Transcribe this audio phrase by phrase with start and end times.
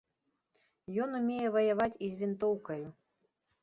[1.05, 2.87] Ён умее ваяваць і з вінтоўкаю.